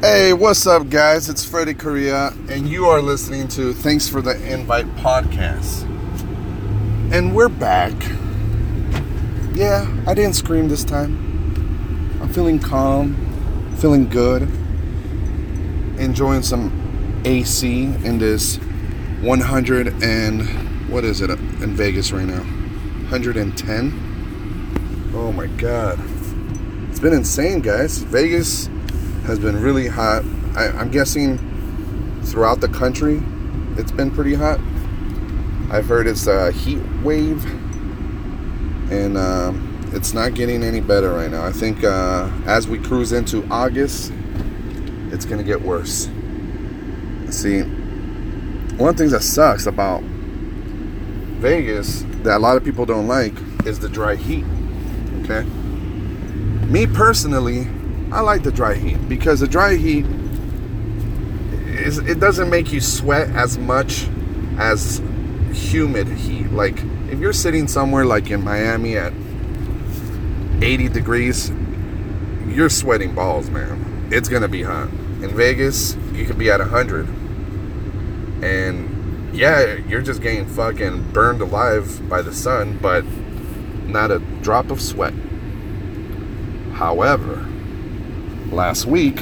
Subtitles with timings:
[0.00, 1.28] Hey, what's up, guys?
[1.28, 5.82] It's Freddie Correa, and you are listening to Thanks for the Invite podcast.
[7.12, 7.92] And we're back.
[9.52, 12.18] Yeah, I didn't scream this time.
[12.22, 13.14] I'm feeling calm,
[13.76, 14.44] feeling good,
[16.00, 22.40] enjoying some AC in this 100 and what is it in Vegas right now?
[23.10, 25.12] 110.
[25.14, 26.00] Oh my god.
[26.88, 27.98] It's been insane, guys.
[27.98, 28.70] Vegas
[29.30, 30.24] has been really hot.
[30.56, 31.38] I, am guessing
[32.24, 33.22] throughout the country,
[33.76, 34.58] it's been pretty hot.
[35.70, 37.44] I've heard it's a heat wave,
[38.90, 39.52] and uh,
[39.92, 41.44] it's not getting any better right now.
[41.44, 44.12] I think uh, as we cruise into August,
[45.12, 46.08] it's gonna get worse.
[47.30, 50.02] See, one of the things that sucks about
[51.40, 54.44] Vegas that a lot of people don't like is the dry heat.
[55.22, 55.48] Okay.
[56.66, 57.68] Me personally,
[58.12, 60.04] I like the dry heat because the dry heat
[61.68, 64.08] is it doesn't make you sweat as much
[64.58, 65.00] as
[65.52, 66.50] humid heat.
[66.50, 66.76] Like
[67.08, 69.12] if you're sitting somewhere like in Miami at
[70.60, 71.52] 80 degrees,
[72.48, 74.08] you're sweating balls, man.
[74.10, 74.88] It's gonna be hot.
[75.22, 77.06] In Vegas, you could be at 100,
[78.42, 83.04] and yeah, you're just getting fucking burned alive by the sun, but
[83.86, 85.14] not a drop of sweat.
[86.72, 87.46] However,
[88.50, 89.20] last week,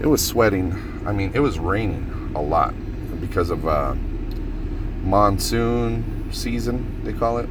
[0.00, 0.72] it was sweating.
[1.06, 2.74] I mean, it was raining a lot
[3.20, 3.94] because of uh,
[5.02, 7.48] monsoon season, they call it.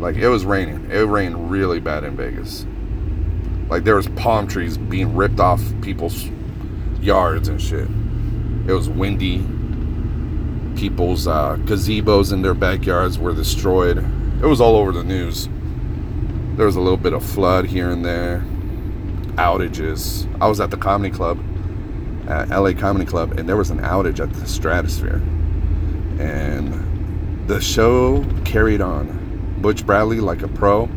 [0.00, 0.90] Like, it was raining.
[0.90, 2.66] It rained really bad in Vegas.
[3.68, 6.28] Like, there was palm trees being ripped off people's
[7.00, 7.88] yards and shit.
[8.68, 9.44] It was windy.
[10.78, 13.98] People's uh, gazebos in their backyards were destroyed.
[13.98, 15.48] It was all over the news.
[16.56, 18.44] There was a little bit of flood here and there
[19.38, 20.28] outages.
[20.42, 21.38] I was at the comedy club,
[22.28, 25.22] at LA Comedy Club, and there was an outage at the Stratosphere.
[26.20, 29.56] And the show carried on.
[29.62, 30.88] Butch Bradley, like a pro,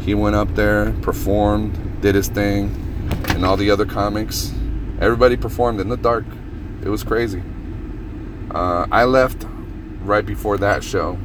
[0.00, 2.68] he went up there, performed, did his thing,
[3.28, 4.52] and all the other comics,
[5.00, 6.24] everybody performed in the dark.
[6.82, 7.42] It was crazy.
[8.50, 9.46] Uh, I left
[10.02, 11.18] right before that show,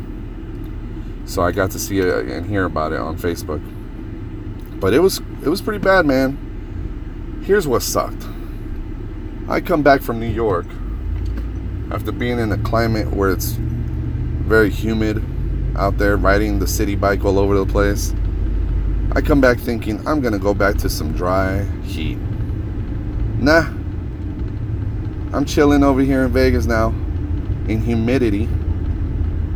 [1.25, 3.61] so I got to see it and hear about it on Facebook.
[4.79, 7.41] But it was it was pretty bad, man.
[7.45, 8.25] Here's what sucked.
[9.47, 10.67] I come back from New York
[11.91, 15.23] after being in a climate where it's very humid
[15.75, 18.13] out there riding the city bike all over the place.
[19.13, 22.17] I come back thinking I'm gonna go back to some dry heat.
[23.39, 23.65] Nah.
[25.31, 26.89] I'm chilling over here in Vegas now
[27.67, 28.43] in humidity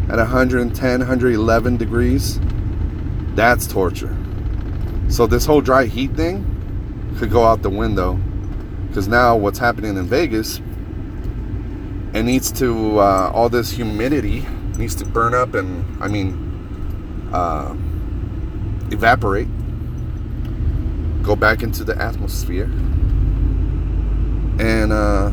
[0.09, 2.39] at 110, 111 degrees.
[3.35, 4.15] That's torture.
[5.13, 6.43] So this whole dry heat thing
[7.19, 8.15] could go out the window
[8.87, 10.59] because now what's happening in Vegas
[12.15, 14.43] it needs to uh, all this humidity
[14.75, 17.75] needs to burn up and I mean uh,
[18.89, 19.49] evaporate,
[21.21, 22.65] go back into the atmosphere,
[24.59, 25.29] and uh,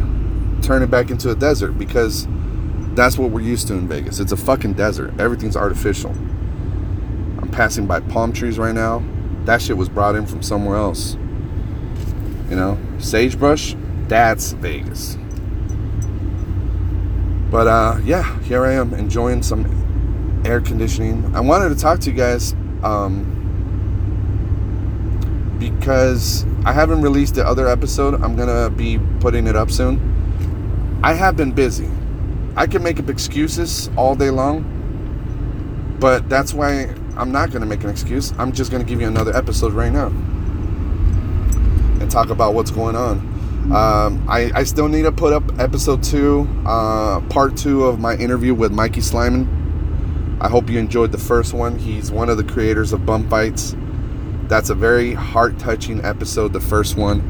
[0.61, 2.27] turn it back into a desert because
[2.95, 4.21] that's what we're used to in Vegas.
[4.21, 5.19] It's a fucking desert.
[5.19, 6.11] Everything's artificial.
[6.11, 9.03] I'm passing by palm trees right now
[9.45, 11.15] that shit was brought in from somewhere else.
[12.49, 13.77] You know, sagebrush,
[14.09, 15.17] that's Vegas.
[17.51, 21.35] But uh, yeah, here I am enjoying some air conditioning.
[21.35, 22.53] I wanted to talk to you guys
[22.83, 23.27] um,
[25.59, 28.23] because I haven't released the other episode.
[28.23, 31.01] I'm gonna be putting it up soon.
[31.03, 31.89] I have been busy.
[32.57, 37.67] I can make up excuses all day long, but that's why I'm not going to
[37.67, 38.33] make an excuse.
[38.39, 40.07] I'm just going to give you another episode right now
[42.01, 43.19] and talk about what's going on.
[43.73, 48.17] Um, I, I, still need to put up episode two, uh, part two of my
[48.17, 50.41] interview with Mikey Slyman.
[50.41, 51.79] I hope you enjoyed the first one.
[51.79, 53.77] He's one of the creators of Bum Fights.
[54.49, 57.21] That's a very heart touching episode, the first one.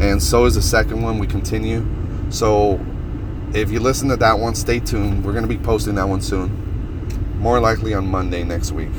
[0.00, 1.18] And so is the second one.
[1.18, 1.84] We continue.
[2.30, 2.80] So
[3.52, 5.24] if you listen to that one, stay tuned.
[5.24, 7.38] We're going to be posting that one soon.
[7.38, 8.92] More likely on Monday next week.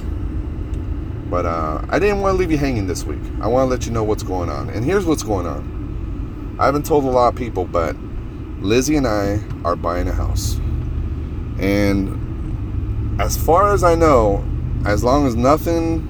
[1.33, 3.23] But uh, I didn't want to leave you hanging this week.
[3.41, 4.69] I want to let you know what's going on.
[4.69, 6.57] And here's what's going on.
[6.59, 7.95] I haven't told a lot of people, but
[8.59, 10.57] Lizzie and I are buying a house.
[11.59, 14.45] And as far as I know,
[14.85, 16.01] as long as nothing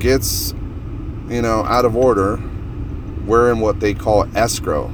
[0.00, 0.54] gets,
[1.28, 2.42] you know, out of order,
[3.26, 4.92] we're in what they call escrow.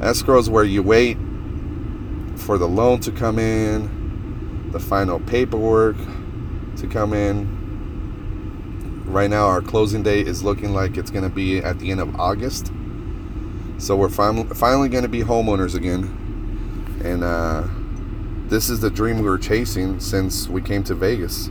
[0.00, 1.18] Escrow is where you wait
[2.36, 5.96] for the loan to come in, the final paperwork
[6.78, 7.53] to come in,
[9.04, 12.00] right now our closing date is looking like it's going to be at the end
[12.00, 12.72] of August.
[13.78, 17.00] So we're fin- finally going to be homeowners again.
[17.04, 17.64] And uh,
[18.48, 21.50] this is the dream we were chasing since we came to Vegas.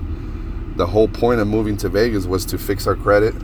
[0.76, 3.36] The whole point of moving to Vegas was to fix our credit,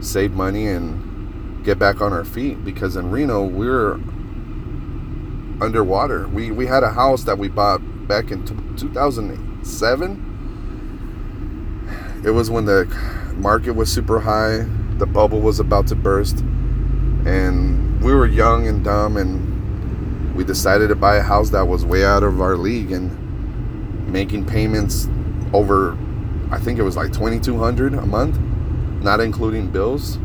[0.00, 2.64] save money, and get back on our feet.
[2.64, 3.94] Because in Reno, we were
[5.60, 6.28] underwater.
[6.28, 10.30] We, we had a house that we bought back in t- 2007
[12.24, 12.86] it was when the
[13.36, 14.66] market was super high,
[14.98, 16.38] the bubble was about to burst,
[17.26, 21.84] and we were young and dumb, and we decided to buy a house that was
[21.84, 23.10] way out of our league and
[24.10, 25.08] making payments
[25.52, 25.96] over,
[26.50, 28.38] I think it was like 2200 a month,
[29.02, 30.18] not including bills.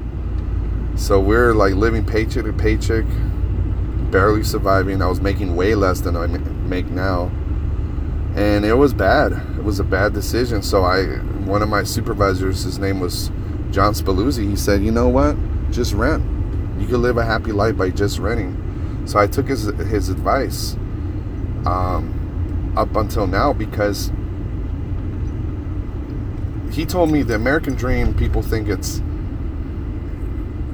[0.96, 3.06] So we're like living paycheck to paycheck,
[4.12, 5.02] barely surviving.
[5.02, 7.32] I was making way less than I make now
[8.40, 9.34] and it was bad.
[9.34, 10.62] It was a bad decision.
[10.62, 11.04] So I,
[11.44, 13.30] one of my supervisors, his name was
[13.70, 14.50] John Spaluzzi.
[14.50, 15.36] He said, "You know what?
[15.72, 16.24] Just rent.
[16.80, 18.56] You can live a happy life by just renting."
[19.06, 20.76] So I took his his advice
[21.66, 24.10] um, up until now because
[26.72, 28.14] he told me the American dream.
[28.14, 29.02] People think it's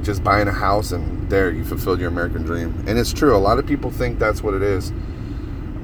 [0.04, 3.36] just buying a house and there you fulfilled your American dream, and it's true.
[3.36, 4.92] A lot of people think that's what it is.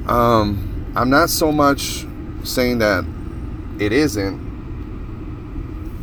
[0.06, 2.06] Um, I'm not so much
[2.44, 3.06] saying that
[3.80, 4.52] it isn't.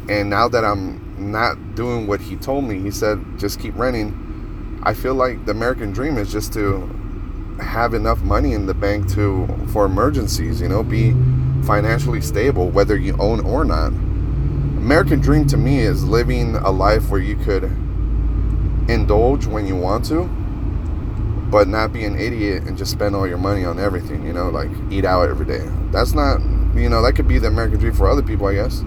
[0.08, 4.80] And now that I'm not doing what he told me, he said just keep renting.
[4.82, 6.88] I feel like the American dream is just to
[7.60, 11.12] have enough money in the bank to for emergencies, you know, be
[11.66, 13.88] financially stable whether you own or not.
[13.88, 17.64] American dream to me is living a life where you could
[18.88, 20.30] indulge when you want to
[21.50, 24.50] but not be an idiot and just spend all your money on everything, you know,
[24.50, 25.66] like eat out every day.
[25.90, 26.40] That's not,
[26.74, 28.82] you know, that could be the American dream for other people, I guess.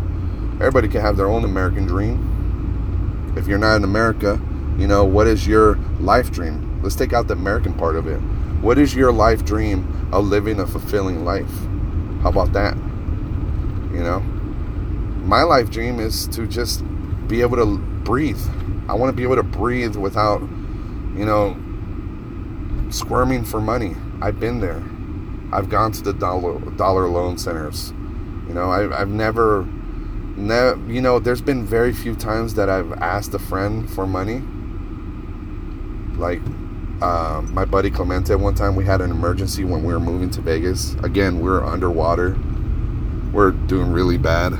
[0.55, 3.33] Everybody can have their own American dream.
[3.35, 4.39] If you're not in America,
[4.77, 6.81] you know, what is your life dream?
[6.83, 8.17] Let's take out the American part of it.
[8.61, 11.51] What is your life dream of living a fulfilling life?
[12.21, 12.75] How about that?
[13.91, 14.19] You know,
[15.23, 16.83] my life dream is to just
[17.27, 18.41] be able to breathe.
[18.87, 21.57] I want to be able to breathe without, you know,
[22.91, 23.95] squirming for money.
[24.21, 24.83] I've been there.
[25.53, 27.91] I've gone to the dollar dollar loan centers.
[28.47, 29.65] You know, I've, I've never,
[30.35, 34.41] never, you know, there's been very few times that I've asked a friend for money.
[36.17, 36.41] Like,
[37.01, 40.41] uh, my buddy Clemente, one time we had an emergency when we were moving to
[40.41, 40.93] Vegas.
[41.03, 42.37] Again, we are underwater.
[43.33, 44.53] We're doing really bad.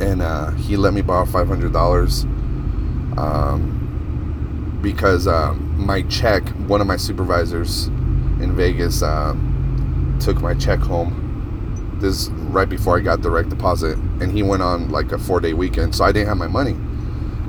[0.00, 6.96] And uh, he let me borrow $500 um, because um, my check, one of my
[6.96, 9.34] supervisors in Vegas uh,
[10.20, 11.18] took my check home.
[12.00, 15.52] This right before I got direct deposit, and he went on like a four day
[15.52, 16.76] weekend, so I didn't have my money.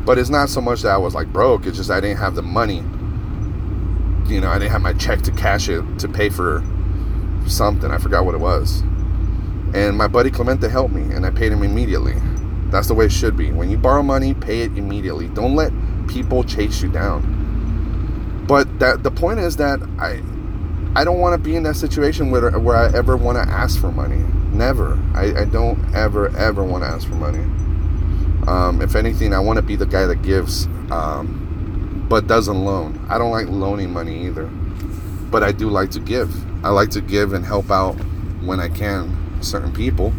[0.05, 2.35] But it's not so much that I was like broke; it's just I didn't have
[2.35, 2.83] the money.
[4.31, 6.63] You know, I didn't have my check to cash it to pay for
[7.47, 7.91] something.
[7.91, 8.81] I forgot what it was.
[9.73, 12.15] And my buddy Clemente helped me, and I paid him immediately.
[12.69, 13.51] That's the way it should be.
[13.51, 15.29] When you borrow money, pay it immediately.
[15.29, 15.71] Don't let
[16.07, 17.42] people chase you down
[18.47, 20.21] but that the point is that I
[20.95, 23.79] I don't want to be in that situation where where I ever want to ask
[23.79, 24.23] for money.
[24.51, 24.99] Never.
[25.15, 27.43] I, I don't ever ever want to ask for money.
[28.47, 33.05] Um, if anything, I want to be the guy that gives, um, but doesn't loan.
[33.09, 34.45] I don't like loaning money either,
[35.31, 36.29] but I do like to give.
[36.65, 37.93] I like to give and help out
[38.43, 40.13] when I can certain people.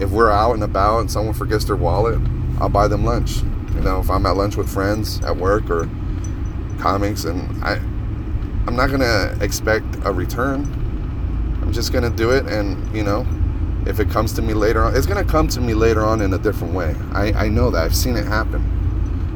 [0.00, 2.20] If we're out and about and someone forgets their wallet,
[2.60, 3.38] I'll buy them lunch.
[3.74, 5.88] You know, if I'm at lunch with friends at work or
[6.78, 7.74] comics and I
[8.66, 10.64] I'm not gonna expect a return.
[11.62, 13.26] I'm just gonna do it and you know
[13.86, 16.32] if it comes to me later on it's gonna come to me later on in
[16.34, 16.94] a different way.
[17.12, 17.84] I, I know that.
[17.84, 18.62] I've seen it happen.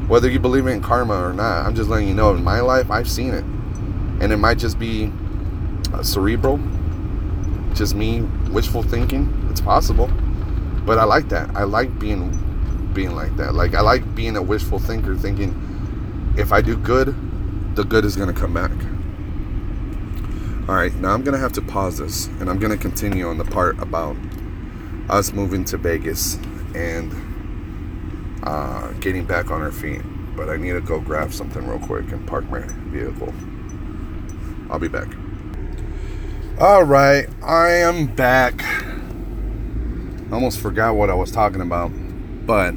[0.07, 2.91] Whether you believe in karma or not, I'm just letting you know in my life
[2.91, 3.45] I've seen it.
[4.21, 5.11] And it might just be
[5.93, 6.59] uh, cerebral,
[7.73, 8.21] just me
[8.51, 9.47] wishful thinking.
[9.49, 10.07] It's possible.
[10.85, 11.55] But I like that.
[11.55, 12.37] I like being
[12.93, 13.53] being like that.
[13.53, 15.55] Like I like being a wishful thinker thinking
[16.37, 17.15] if I do good,
[17.75, 18.71] the good is going to come back.
[20.69, 23.27] All right, now I'm going to have to pause this and I'm going to continue
[23.27, 24.15] on the part about
[25.09, 26.35] us moving to Vegas
[26.75, 27.13] and
[28.43, 30.01] uh, getting back on our feet.
[30.35, 33.33] But I need to go grab something real quick and park my vehicle.
[34.69, 35.07] I'll be back.
[36.59, 38.63] All right, I am back.
[38.63, 41.91] I almost forgot what I was talking about,
[42.45, 42.73] but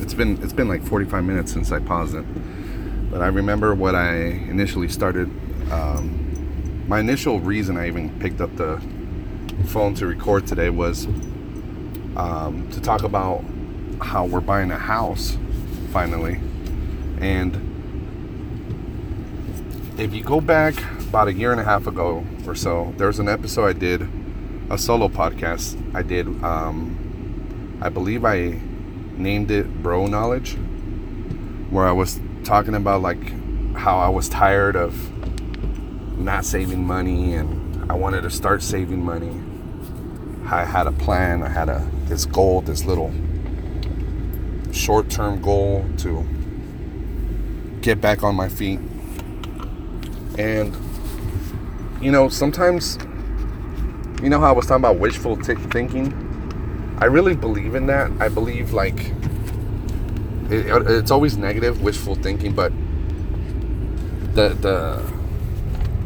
[0.00, 2.24] it's been it's been like 45 minutes since I paused it.
[3.10, 5.28] But I remember what I initially started.
[5.70, 8.80] Um, my initial reason I even picked up the
[9.66, 11.06] phone to record today was
[12.16, 13.44] um, to talk about
[14.00, 15.36] how we're buying a house
[15.92, 16.40] finally.
[17.20, 17.54] And
[19.98, 23.18] if you go back about a year and a half ago or so, there was
[23.18, 24.08] an episode I did,
[24.70, 25.76] a solo podcast.
[25.94, 28.60] I did, um, I believe I
[29.16, 30.56] named it Bro Knowledge,
[31.70, 33.32] where I was talking about like
[33.74, 34.94] how I was tired of
[36.16, 39.34] not saving money and I wanted to start saving money.
[40.48, 43.12] I had a plan, I had a this goal, this little
[44.72, 46.24] short-term goal to
[47.80, 48.78] get back on my feet.
[50.38, 50.76] And
[52.00, 52.96] you know, sometimes
[54.22, 56.12] you know how I was talking about wishful t- thinking?
[57.00, 58.12] I really believe in that.
[58.20, 59.15] I believe like
[60.50, 62.72] it, it's always negative wishful thinking, but
[64.34, 65.16] the the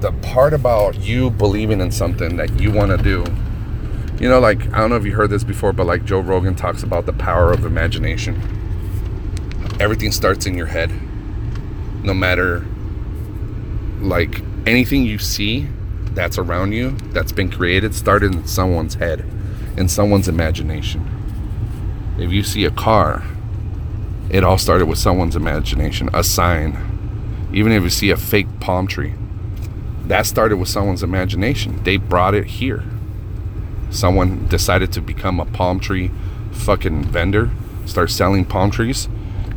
[0.00, 3.22] the part about you believing in something that you want to do
[4.18, 6.54] you know like i don't know if you heard this before but like joe rogan
[6.54, 8.40] talks about the power of imagination.
[9.78, 10.90] Everything starts in your head
[12.04, 12.66] no matter
[14.00, 15.66] like anything you see
[16.12, 19.24] that's around you that's been created started in someone's head
[19.76, 21.06] in someone's imagination.
[22.18, 23.24] If you see a car
[24.30, 26.90] it all started with someone's imagination a sign
[27.52, 29.14] even if you see a fake palm tree,
[30.06, 31.82] that started with someone's imagination.
[31.82, 32.84] They brought it here.
[33.90, 36.10] Someone decided to become a palm tree
[36.52, 37.50] fucking vendor,
[37.86, 39.06] start selling palm trees.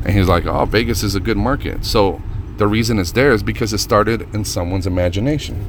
[0.03, 1.85] And he's like, oh, Vegas is a good market.
[1.85, 2.21] So
[2.57, 5.65] the reason it's there is because it started in someone's imagination.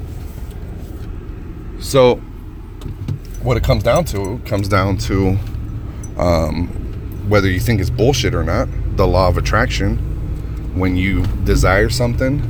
[1.80, 2.16] So
[3.42, 5.38] what it comes down to comes down to
[6.16, 6.68] um,
[7.28, 9.98] whether you think it's bullshit or not, the law of attraction
[10.74, 12.42] when you desire something.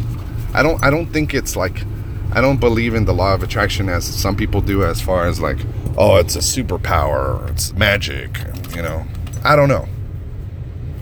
[0.53, 1.83] I don't I don't think it's like
[2.33, 5.41] I don't believe in the law of attraction as some people do as far as
[5.41, 5.59] like
[5.97, 8.39] oh it's a superpower it's magic
[8.75, 9.05] you know.
[9.45, 9.87] I don't know.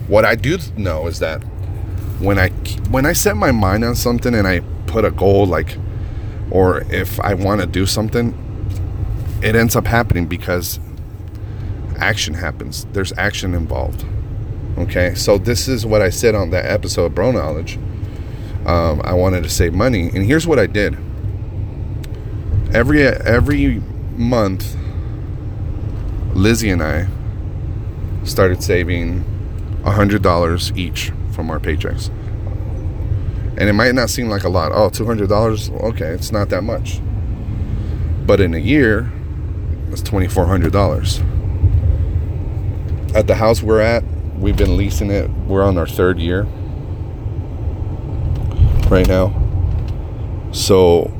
[0.07, 1.41] What I do know is that
[2.19, 2.49] when I
[2.89, 5.77] when I set my mind on something and I put a goal like
[6.51, 8.39] or if I want to do something
[9.41, 10.79] it ends up happening because
[11.97, 12.85] action happens.
[12.93, 14.05] There's action involved
[14.77, 17.77] Okay, so this is what I said on that episode of Bro Knowledge.
[18.65, 20.97] Um, I wanted to save money, and here's what I did.
[22.73, 23.83] Every every
[24.15, 24.75] month,
[26.33, 27.07] Lizzie and I
[28.23, 29.23] started saving
[29.83, 32.09] hundred dollars each from our paychecks.
[33.55, 34.71] And it might not seem like a lot.
[34.73, 35.69] Oh, two hundred dollars.
[35.69, 36.99] Okay, it's not that much.
[38.25, 39.11] But in a year,
[39.91, 41.19] it's twenty four hundred dollars.
[43.13, 44.03] At the house we're at,
[44.43, 45.29] we've been leasing it.
[45.47, 46.43] We're on our third year
[48.89, 49.39] right now.
[50.51, 51.11] So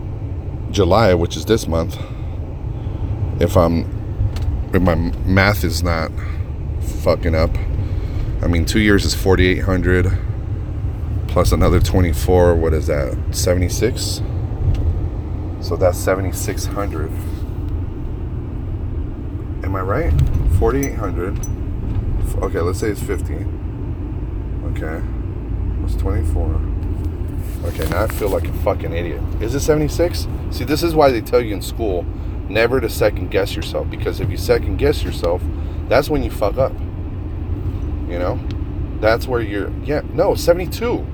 [0.72, 1.98] July, which is this month,
[3.40, 3.90] if I'm
[4.74, 6.12] if my math is not
[7.02, 7.52] fucking up,
[8.42, 10.12] I mean two years is forty eight hundred
[11.30, 12.54] plus another twenty four.
[12.56, 13.18] What is that?
[13.32, 14.22] Seventy six.
[15.62, 17.10] So that's seventy six hundred.
[19.64, 20.14] Am I right?
[20.60, 21.40] Forty eight hundred
[22.36, 24.72] okay, let's say it's 15.
[24.76, 25.02] Okay.
[25.86, 26.62] It's 24.
[27.66, 29.22] Okay, now I feel like a fucking idiot.
[29.42, 30.28] Is it 76?
[30.52, 32.06] See, this is why they tell you in school
[32.50, 35.42] never to second guess yourself because if you second guess yourself,
[35.88, 36.74] that's when you fuck up.
[38.10, 38.40] You know?
[39.00, 41.06] That's where you're, yeah, no, 72.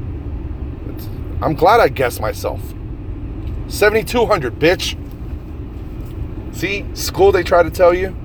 [0.89, 1.07] It's,
[1.41, 2.61] I'm glad I guessed myself.
[3.67, 4.97] 7,200, bitch.
[6.55, 8.15] See, school they try to tell you,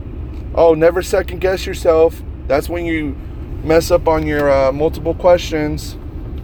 [0.54, 2.23] oh, never second guess yourself.
[2.46, 3.16] That's when you
[3.62, 5.96] mess up on your uh, multiple questions.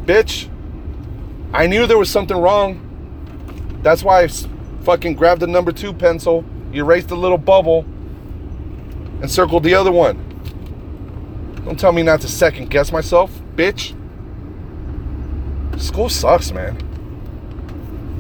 [0.05, 0.49] Bitch,
[1.53, 2.87] I knew there was something wrong.
[3.83, 4.29] That's why I
[4.83, 7.85] fucking grabbed the number two pencil, erased the little bubble,
[9.21, 10.27] and circled the other one.
[11.65, 13.95] Don't tell me not to second guess myself, bitch.
[15.81, 16.87] School sucks, man.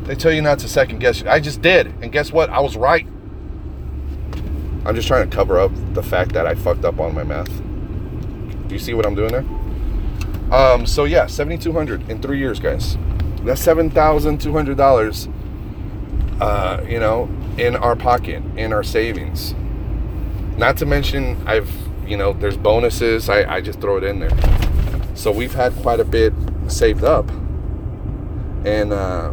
[0.04, 1.20] They tell you not to second guess.
[1.20, 1.28] you.
[1.28, 1.86] I just did.
[2.02, 2.50] And guess what?
[2.50, 3.06] I was right.
[4.84, 7.50] I'm just trying to cover up the fact that I fucked up on my math.
[8.68, 9.44] Do you see what I'm doing there?
[10.52, 12.96] Um, so yeah, 7,200 in three years, guys.
[13.42, 19.54] That's $7,200, uh, you know, in our pocket, in our savings.
[20.56, 21.70] Not to mention, I've,
[22.06, 23.28] you know, there's bonuses.
[23.28, 24.30] I, I just throw it in there.
[25.14, 26.32] So we've had quite a bit
[26.68, 27.28] saved up.
[28.64, 29.32] And uh,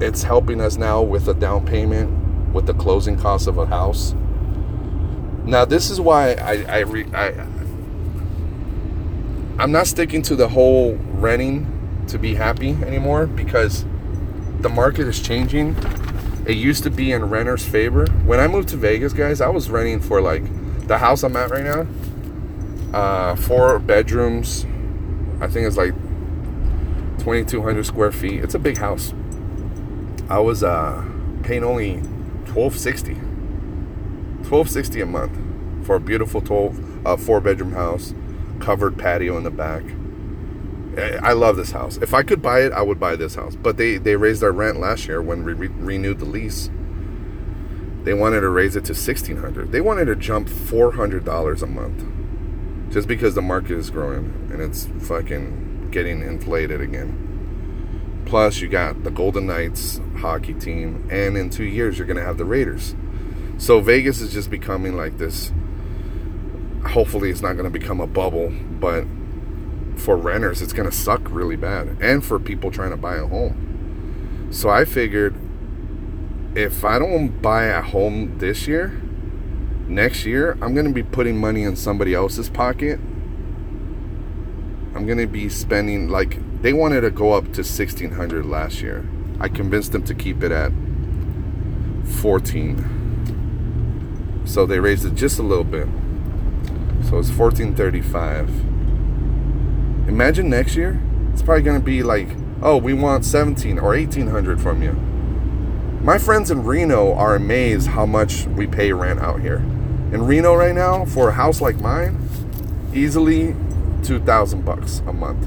[0.00, 4.14] it's helping us now with a down payment, with the closing costs of a house.
[5.48, 7.28] Now, this is why I, I, re, I
[9.58, 13.86] I'm not sticking to the whole renting to be happy anymore because
[14.60, 15.74] the market is changing.
[16.46, 18.04] It used to be in renters' favor.
[18.26, 20.42] When I moved to Vegas, guys, I was renting for like
[20.86, 21.86] the house I'm at right now.
[22.92, 24.66] Uh, four bedrooms.
[25.40, 25.94] I think it's like
[27.20, 28.44] 2,200 square feet.
[28.44, 29.14] It's a big house.
[30.28, 31.02] I was uh,
[31.42, 32.00] paying only
[32.52, 33.17] 1260
[34.50, 38.14] 1260 a month for a beautiful 12 uh, four bedroom house
[38.60, 39.82] covered patio in the back.
[41.22, 41.96] I love this house.
[41.98, 43.54] If i could buy it i would buy this house.
[43.54, 46.70] But they they raised our rent last year when we re- renewed the lease.
[48.04, 52.04] They wanted to raise it to 1600 they wanted to jump $400 a month
[52.90, 57.28] just because the market is growing and it's fucking getting inflated again.
[58.24, 62.36] Plus, you got the Golden Knights hockey team, and in two years, you're to have
[62.36, 62.94] the Raiders.
[63.58, 65.52] So Vegas is just becoming like this.
[66.86, 69.04] Hopefully, it's not going to become a bubble, but
[69.96, 73.26] for renters, it's going to suck really bad, and for people trying to buy a
[73.26, 74.48] home.
[74.52, 75.34] So I figured
[76.54, 79.00] if I don't buy a home this year,
[79.88, 83.00] next year, I'm going to be putting money in somebody else's pocket.
[84.94, 89.06] I'm going to be spending like they wanted to go up to 1600 last year.
[89.40, 90.72] I convinced them to keep it at
[92.04, 92.97] 14.
[94.48, 95.86] So they raised it just a little bit.
[97.04, 98.48] So it's 1435.
[100.08, 100.98] Imagine next year,
[101.34, 102.28] it's probably going to be like,
[102.62, 104.92] oh, we want 17 or 1800 from you.
[106.02, 109.58] My friends in Reno are amazed how much we pay rent out here.
[110.12, 112.18] In Reno right now, for a house like mine,
[112.94, 113.54] easily
[114.02, 115.46] 2000 bucks a month.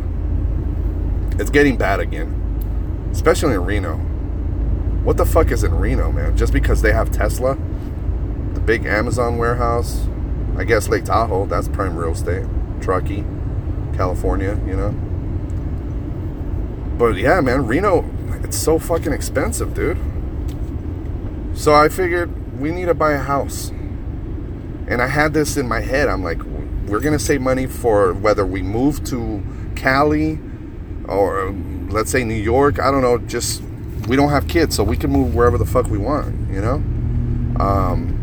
[1.42, 3.96] It's getting bad again, especially in Reno.
[5.04, 6.38] What the fuck is in Reno, man?
[6.38, 7.58] Just because they have Tesla,
[8.72, 10.08] big Amazon warehouse,
[10.56, 12.46] I guess Lake Tahoe, that's prime real estate.
[12.80, 13.26] Truckee,
[13.98, 14.92] California, you know.
[16.98, 18.10] But yeah, man, Reno,
[18.46, 19.98] it's so fucking expensive, dude.
[21.54, 23.72] So I figured we need to buy a house.
[24.88, 26.08] And I had this in my head.
[26.08, 26.42] I'm like,
[26.88, 29.44] we're going to save money for whether we move to
[29.76, 30.40] Cali
[31.10, 31.54] or
[31.90, 32.80] let's say New York.
[32.80, 33.18] I don't know.
[33.18, 33.64] Just
[34.08, 36.50] we don't have kids, so we can move wherever the fuck we want.
[36.50, 36.76] You know.
[37.60, 38.21] Um,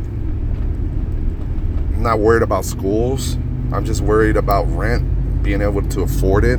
[2.00, 3.34] not worried about schools.
[3.72, 6.58] I'm just worried about rent, being able to afford it.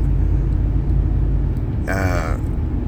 [1.88, 2.38] Uh,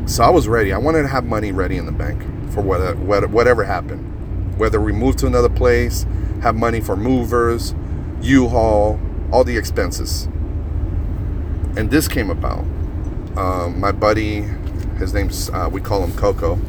[0.06, 0.74] so I was ready.
[0.74, 4.60] I wanted to have money ready in the bank for whatever, whatever happened.
[4.60, 6.06] Whether we move to another place,
[6.42, 7.74] have money for movers,
[8.22, 9.00] U-Haul,
[9.32, 10.26] all the expenses.
[11.76, 12.66] And this came about
[13.38, 14.42] um, my buddy,
[14.98, 16.60] his name's, uh, we call him Coco,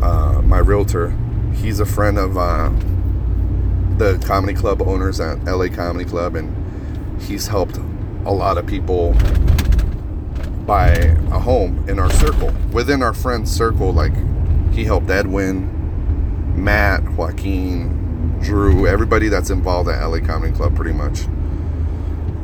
[0.00, 1.14] uh, my realtor.
[1.54, 2.70] He's a friend of uh,
[3.98, 7.78] the comedy club owners at LA Comedy Club, and he's helped
[8.26, 9.14] a lot of people
[10.66, 12.52] buy a home in our circle.
[12.72, 14.12] Within our friend circle, like
[14.72, 15.72] he helped Edwin,
[16.62, 21.26] Matt, Joaquin, Drew, everybody that's involved at LA Comedy Club, pretty much.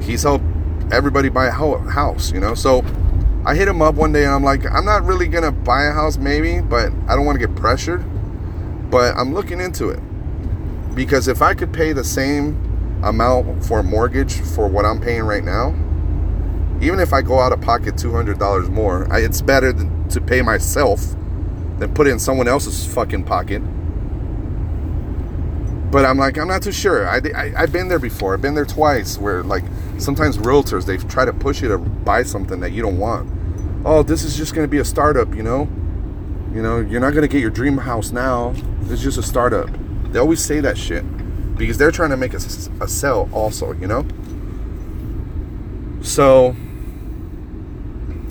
[0.00, 0.44] He's helped
[0.90, 2.54] everybody buy a house, you know?
[2.54, 2.84] So
[3.44, 5.92] I hit him up one day and I'm like, I'm not really gonna buy a
[5.92, 8.04] house, maybe, but I don't wanna get pressured.
[8.90, 10.00] But I'm looking into it.
[10.94, 15.22] Because if I could pay the same amount for a mortgage for what I'm paying
[15.22, 15.74] right now,
[16.82, 20.42] even if I go out of pocket $200 more, I, it's better than, to pay
[20.42, 21.00] myself
[21.78, 23.62] than put it in someone else's fucking pocket.
[25.90, 27.08] But I'm like, I'm not too sure.
[27.08, 28.34] I, I, I've been there before.
[28.34, 29.62] I've been there twice where, like,
[29.98, 33.30] sometimes realtors they try to push you to buy something that you don't want.
[33.84, 35.68] Oh, this is just going to be a startup, you know.
[36.52, 38.54] You know, you're not going to get your dream house now.
[38.88, 39.68] It's just a startup.
[40.12, 41.04] They always say that shit
[41.56, 42.40] because they're trying to make a,
[42.80, 44.06] a sell also, you know.
[46.02, 46.56] So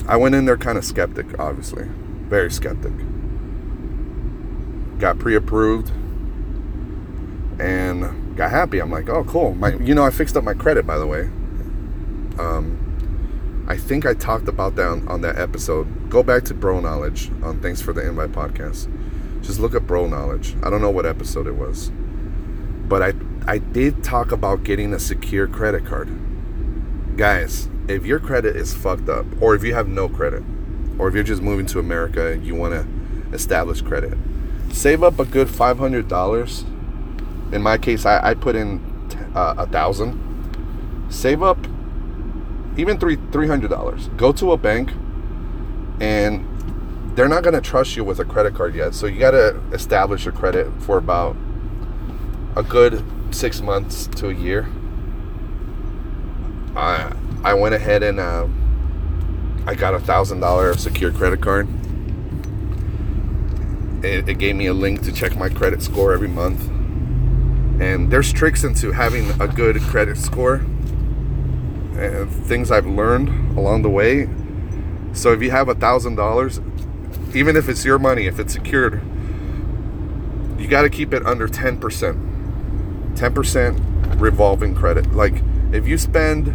[0.06, 1.84] I went in there kind of skeptic, obviously,
[2.28, 2.92] very skeptic.
[4.98, 5.90] Got pre-approved
[7.58, 8.80] and got happy.
[8.80, 9.54] I'm like, oh, cool.
[9.54, 11.30] My, you know, I fixed up my credit, by the way.
[12.38, 16.10] Um, I think I talked about that on, on, that episode.
[16.10, 18.90] Go back to Bro Knowledge on Thanks for the Invite podcast.
[19.42, 20.54] Just look at Bro Knowledge.
[20.62, 21.90] I don't know what episode it was,
[22.88, 23.12] but I
[23.46, 26.08] I did talk about getting a secure credit card.
[27.16, 30.42] Guys, if your credit is fucked up, or if you have no credit,
[30.98, 32.86] or if you're just moving to America and you want to
[33.34, 34.16] establish credit,
[34.70, 36.64] save up a good five hundred dollars.
[37.50, 38.80] In my case, I, I put in
[39.34, 40.18] uh, a thousand.
[41.10, 41.58] Save up
[42.76, 44.08] even three three hundred dollars.
[44.16, 44.92] Go to a bank,
[46.00, 46.51] and
[47.14, 48.94] they're not going to trust you with a credit card yet.
[48.94, 51.36] So you got to establish your credit for about
[52.56, 54.68] a good six months to a year.
[56.76, 57.12] I
[57.44, 58.46] I went ahead and uh,
[59.66, 61.68] I got a thousand dollar secured credit card.
[64.04, 66.68] It, it gave me a link to check my credit score every month,
[67.80, 70.56] And there's tricks into having a good credit score
[71.96, 74.28] and things I've learned along the way.
[75.12, 76.60] So if you have a thousand dollars,
[77.34, 79.02] even if it's your money, if it's secured,
[80.58, 81.80] you got to keep it under 10%.
[83.14, 85.12] 10% revolving credit.
[85.12, 85.42] Like
[85.72, 86.48] if you spend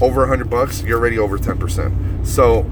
[0.00, 2.26] over 100 bucks, you're already over 10%.
[2.26, 2.70] So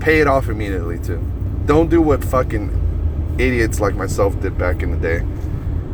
[0.00, 1.22] pay it off immediately too.
[1.66, 5.24] Don't do what fucking idiots like myself did back in the day.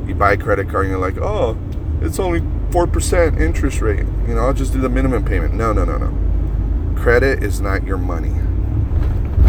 [0.07, 1.57] You buy a credit card and you're like, oh,
[2.01, 4.07] it's only 4% interest rate.
[4.27, 5.55] You know, I'll just do the minimum payment.
[5.55, 7.01] No, no, no, no.
[7.01, 8.33] Credit is not your money.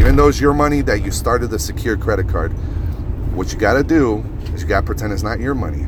[0.01, 2.53] Even though it's your money that you started the secure credit card,
[3.35, 5.85] what you got to do is you got to pretend it's not your money.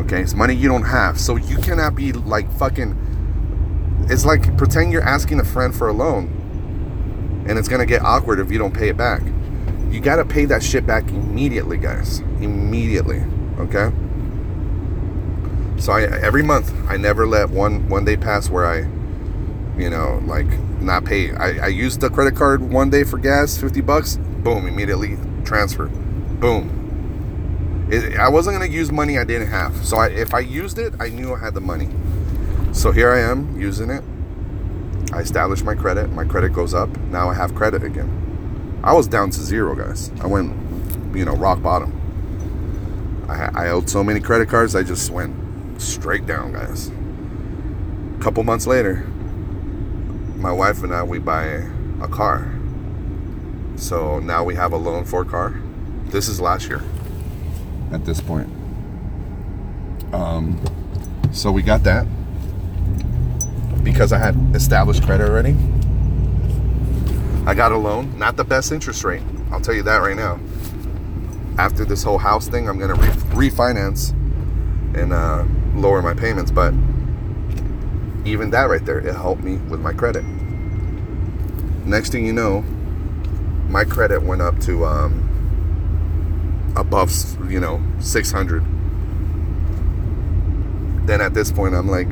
[0.00, 0.22] Okay?
[0.22, 1.20] It's money you don't have.
[1.20, 4.06] So you cannot be like fucking.
[4.08, 8.00] It's like pretend you're asking a friend for a loan and it's going to get
[8.00, 9.20] awkward if you don't pay it back.
[9.90, 12.20] You got to pay that shit back immediately, guys.
[12.40, 13.22] Immediately.
[13.58, 13.92] Okay?
[15.78, 18.88] So I every month I never let one one day pass where I
[19.78, 20.48] you know, like
[20.82, 21.32] not pay.
[21.32, 25.86] I, I used the credit card one day for gas, 50 bucks, boom, immediately transfer.
[25.86, 27.88] Boom.
[27.90, 29.84] It, I wasn't going to use money I didn't have.
[29.84, 31.88] So I, if I used it, I knew I had the money.
[32.72, 34.02] So here I am using it.
[35.12, 36.10] I established my credit.
[36.10, 36.88] My credit goes up.
[37.10, 38.80] Now I have credit again.
[38.82, 40.10] I was down to zero, guys.
[40.20, 40.54] I went,
[41.14, 41.98] you know, rock bottom.
[43.28, 46.88] I, I owed so many credit cards, I just went straight down, guys.
[46.88, 49.06] A couple months later,
[50.42, 51.44] my wife and I, we buy
[52.00, 52.52] a car.
[53.76, 55.54] So now we have a loan for a car.
[56.06, 56.82] This is last year
[57.92, 58.50] at this point.
[60.12, 60.60] Um,
[61.30, 62.06] so we got that
[63.84, 65.56] because I had established credit already.
[67.46, 69.22] I got a loan, not the best interest rate.
[69.52, 70.40] I'll tell you that right now.
[71.56, 74.10] After this whole house thing, I'm gonna re- refinance
[74.96, 76.74] and uh, lower my payments, but
[78.24, 80.24] even that right there, it helped me with my credit.
[81.84, 82.62] Next thing you know,
[83.68, 87.10] my credit went up to um, above,
[87.50, 88.64] you know, 600.
[91.06, 92.10] Then at this point, I'm like,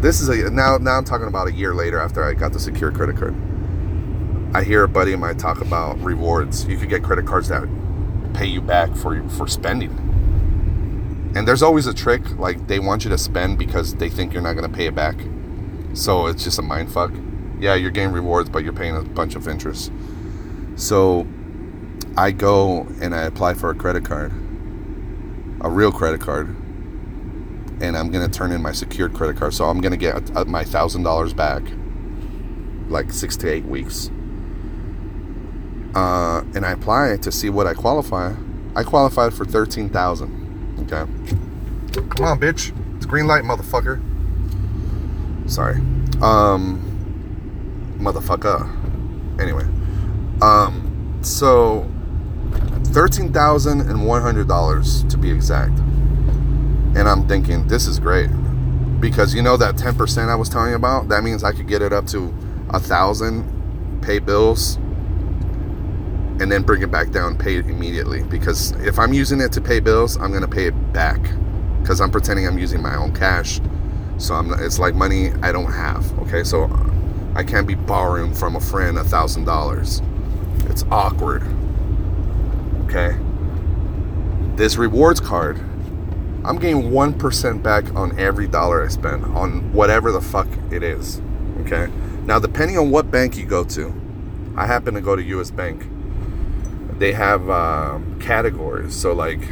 [0.00, 0.76] this is a now.
[0.76, 3.34] Now I'm talking about a year later after I got the secure credit card.
[4.54, 6.66] I hear a buddy of mine talk about rewards.
[6.66, 7.64] You could get credit cards that
[8.34, 10.03] pay you back for for spending
[11.34, 14.42] and there's always a trick, like they want you to spend because they think you're
[14.42, 15.16] not going to pay it back.
[15.92, 17.12] So it's just a mind fuck.
[17.58, 19.90] Yeah, you're getting rewards, but you're paying a bunch of interest.
[20.76, 21.26] So
[22.16, 24.32] I go and I apply for a credit card,
[25.60, 26.48] a real credit card,
[27.80, 29.54] and I'm going to turn in my secured credit card.
[29.54, 30.14] So I'm going to get
[30.46, 31.62] my $1,000 back
[32.88, 34.08] like six to eight weeks.
[35.96, 38.34] Uh, and I apply to see what I qualify.
[38.76, 40.43] I qualified for 13000
[40.80, 41.04] Okay.
[42.10, 42.72] Come on, bitch.
[42.96, 44.00] It's green light, motherfucker.
[45.48, 45.76] Sorry.
[46.20, 46.80] Um,
[47.98, 48.68] motherfucker.
[49.40, 49.64] Anyway.
[50.42, 51.90] Um, so
[52.92, 55.78] thirteen thousand and one hundred dollars to be exact.
[56.96, 58.30] And I'm thinking this is great
[59.00, 61.08] because you know that ten percent I was telling you about.
[61.08, 62.32] That means I could get it up to
[62.70, 64.78] a thousand, pay bills,
[66.40, 68.22] and then bring it back down, pay it immediately.
[68.24, 71.20] Because if I'm using it to pay bills, I'm gonna pay it back
[71.80, 73.60] because I'm pretending I'm using my own cash.
[74.18, 76.18] So I'm it's like money I don't have.
[76.20, 76.70] Okay, so
[77.34, 80.02] I can't be borrowing from a friend a thousand dollars.
[80.66, 81.42] It's awkward.
[82.84, 83.16] Okay.
[84.56, 85.58] This rewards card,
[86.44, 90.82] I'm getting one percent back on every dollar I spend on whatever the fuck it
[90.82, 91.20] is.
[91.60, 91.88] Okay.
[92.24, 93.92] Now, depending on what bank you go to,
[94.56, 95.50] I happen to go to U.S.
[95.50, 95.86] Bank
[97.04, 98.94] they have um, categories.
[98.94, 99.42] So like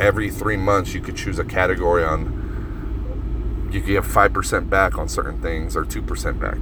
[0.00, 3.70] every three months, you could choose a category on.
[3.70, 6.58] You could get five percent back on certain things or two percent back.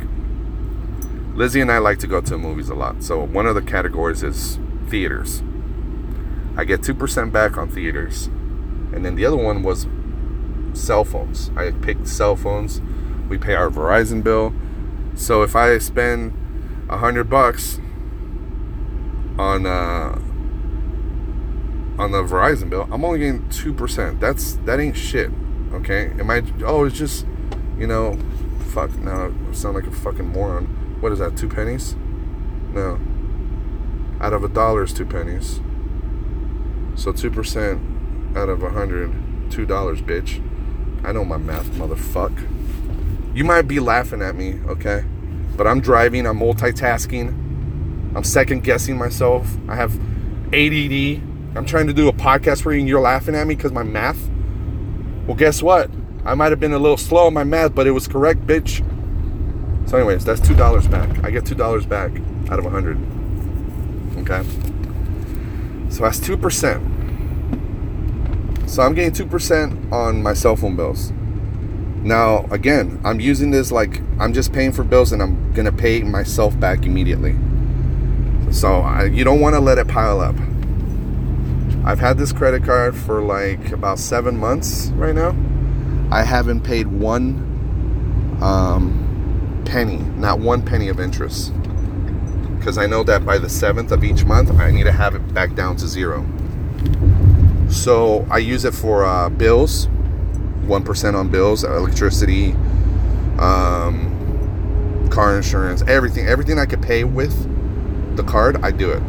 [1.34, 3.02] Lizzie and I like to go to movies a lot.
[3.02, 4.58] So one of the categories is
[4.90, 5.42] theaters.
[6.54, 8.26] I get two percent back on theaters,
[8.92, 9.86] and then the other one was
[10.74, 11.50] cell phones.
[11.56, 12.82] I picked cell phones.
[13.30, 14.52] We pay our Verizon bill.
[15.14, 16.34] So if I spend
[16.90, 17.80] a hundred bucks
[19.40, 20.20] on uh,
[21.98, 24.20] on the Verizon bill, I'm only getting two percent.
[24.20, 25.30] That's that ain't shit.
[25.72, 26.42] Okay, am I?
[26.64, 27.26] Oh, it's just
[27.78, 28.18] you know,
[28.68, 28.94] fuck.
[28.98, 30.66] Now I sound like a fucking moron.
[31.00, 31.36] What is that?
[31.36, 31.96] Two pennies?
[32.74, 33.00] No.
[34.20, 35.60] Out of a dollar is two pennies.
[36.94, 37.80] So two percent
[38.36, 39.10] out of a hundred,
[39.50, 40.42] two dollars, bitch.
[41.02, 42.46] I know my math, motherfuck.
[43.34, 45.04] You might be laughing at me, okay?
[45.56, 47.49] But I'm driving, I'm multitasking.
[48.14, 49.46] I'm second guessing myself.
[49.68, 49.94] I have
[50.52, 51.22] ADD.
[51.56, 53.82] I'm trying to do a podcast for you and you're laughing at me because my
[53.82, 54.28] math.
[55.26, 55.90] Well, guess what?
[56.24, 58.86] I might have been a little slow on my math, but it was correct, bitch.
[59.88, 61.24] So, anyways, that's two dollars back.
[61.24, 62.12] I get two dollars back
[62.50, 62.98] out of hundred.
[64.18, 64.42] Okay.
[65.88, 66.82] So that's two percent.
[68.68, 71.12] So I'm getting two percent on my cell phone bills.
[72.02, 76.02] Now, again, I'm using this like I'm just paying for bills and I'm gonna pay
[76.02, 77.36] myself back immediately.
[78.50, 80.34] So I, you don't want to let it pile up.
[81.84, 85.34] I've had this credit card for like about seven months right now.
[86.10, 91.52] I haven't paid one um, penny, not one penny of interest.
[92.58, 95.32] Because I know that by the 7th of each month, I need to have it
[95.32, 96.26] back down to zero.
[97.70, 99.86] So I use it for uh, bills,
[100.66, 102.52] 1% on bills, electricity,
[103.38, 106.26] um, car insurance, everything.
[106.26, 107.46] Everything I could pay with
[108.16, 109.00] the card, I do it.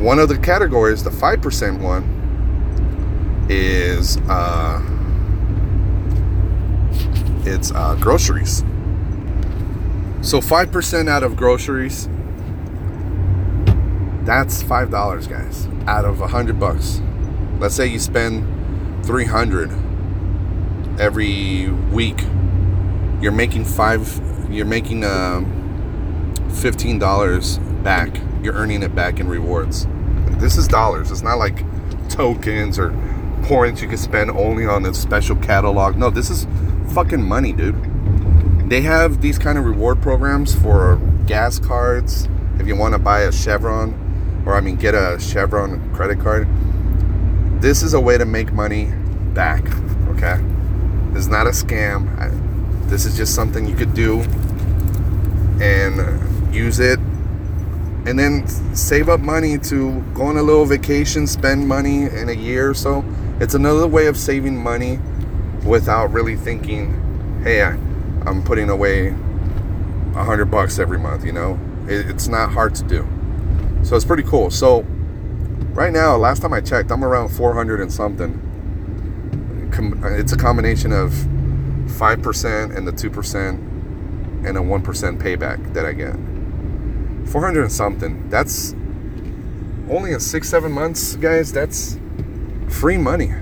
[0.00, 4.82] One of the categories, the 5% one, is uh,
[7.46, 8.58] it's uh, groceries.
[10.20, 12.08] So 5% out of groceries,
[14.24, 17.00] that's $5, guys, out of a 100 bucks.
[17.58, 19.70] Let's say you spend 300
[20.98, 22.20] every week.
[23.20, 25.63] You're making five, you're making um,
[26.54, 28.20] $15 back.
[28.42, 29.86] You're earning it back in rewards.
[30.38, 31.10] This is dollars.
[31.10, 31.64] It's not like
[32.08, 32.94] tokens or
[33.42, 35.96] points you can spend only on a special catalog.
[35.96, 36.46] No, this is
[36.94, 37.76] fucking money, dude.
[38.70, 42.28] They have these kind of reward programs for gas cards.
[42.58, 46.48] If you want to buy a Chevron, or I mean, get a Chevron credit card,
[47.60, 48.92] this is a way to make money
[49.34, 49.66] back.
[50.10, 50.40] Okay,
[51.14, 52.88] it's not a scam.
[52.88, 54.24] This is just something you could do
[55.60, 55.98] and
[56.54, 56.98] use it
[58.06, 62.34] and then save up money to go on a little vacation, spend money in a
[62.34, 63.04] year or so.
[63.40, 64.98] It's another way of saving money
[65.64, 67.70] without really thinking, hey, I,
[68.26, 71.24] am putting away a hundred bucks every month.
[71.24, 73.08] You know, it, it's not hard to do.
[73.82, 74.50] So it's pretty cool.
[74.50, 74.82] So
[75.72, 78.40] right now, last time I checked, I'm around 400 and something.
[80.18, 83.48] It's a combination of 5% and the 2%
[84.46, 86.14] and a 1% payback that I get.
[87.26, 88.28] 400 and something.
[88.30, 88.74] That's
[89.90, 91.52] only in six, seven months, guys.
[91.52, 91.98] That's
[92.68, 93.32] free money.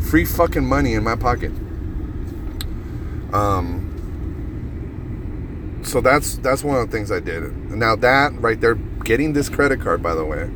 [0.00, 1.52] Free fucking money in my pocket.
[3.32, 3.86] Um,
[5.82, 7.54] so that's that's one of the things I did.
[7.70, 10.46] Now that right there, getting this credit card, by the way,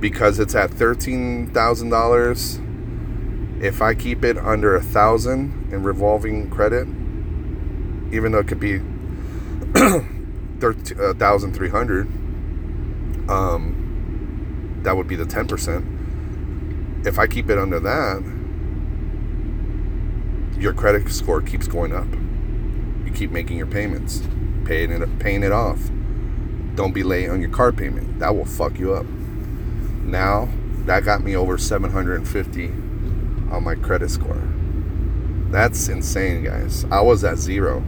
[0.00, 2.60] because it's at thirteen thousand dollars.
[3.60, 6.86] If I keep it under a thousand in revolving credit,
[8.14, 8.80] even though it could be
[10.62, 12.06] uh, thousand three hundred,
[13.28, 15.84] um, that would be the ten percent.
[17.06, 18.22] If I keep it under that,
[20.58, 22.06] your credit score keeps going up.
[23.04, 24.22] You keep making your payments,
[24.64, 25.78] paying it, paying it off.
[26.74, 28.18] Don't be late on your car payment.
[28.18, 29.06] That will fuck you up.
[30.02, 30.48] Now,
[30.84, 32.66] that got me over 750
[33.50, 34.42] on my credit score.
[35.50, 36.84] That's insane, guys.
[36.90, 37.82] I was at zero.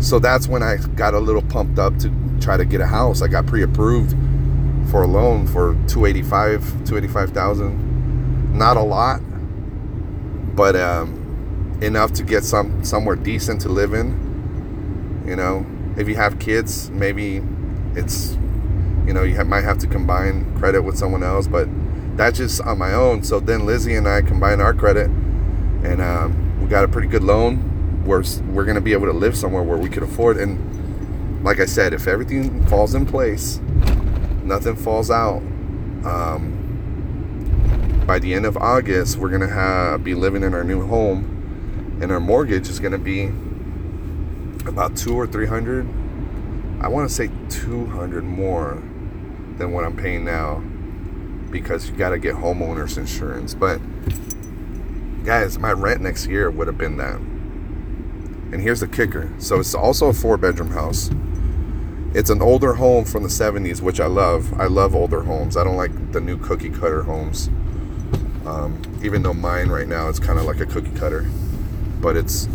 [0.00, 3.20] So that's when I got a little pumped up to try to get a house.
[3.20, 4.14] I got pre-approved
[4.90, 8.56] for a loan for 285, 285,000.
[8.56, 9.20] Not a lot,
[10.54, 15.24] but um, enough to get some somewhere decent to live in.
[15.26, 17.42] You know, if you have kids, maybe
[17.94, 18.36] it's
[19.06, 21.68] you know you might have to combine credit with someone else, but
[22.16, 23.22] that's just on my own.
[23.22, 27.22] So then Lizzie and I combined our credit, and um, we got a pretty good
[27.22, 27.77] loan.
[28.04, 30.36] We're we're gonna be able to live somewhere where we could afford.
[30.38, 33.60] And like I said, if everything falls in place,
[34.44, 35.42] nothing falls out.
[36.04, 36.54] Um,
[38.06, 41.38] by the end of August, we're gonna have be living in our new home
[42.00, 43.26] and our mortgage is to be
[44.68, 45.86] about two or three hundred.
[46.80, 48.80] I want to say two hundred more
[49.56, 50.62] than what I'm paying now
[51.50, 53.54] because you got to get homeowners insurance.
[53.54, 53.80] But
[55.24, 57.20] guys, my rent next year would have been that.
[58.52, 59.32] And here's the kicker.
[59.38, 61.10] So it's also a four bedroom house.
[62.14, 64.58] It's an older home from the 70s, which I love.
[64.58, 65.56] I love older homes.
[65.56, 67.48] I don't like the new cookie cutter homes.
[68.46, 71.26] Um, even though mine right now is kind of like a cookie cutter
[72.00, 72.48] but it's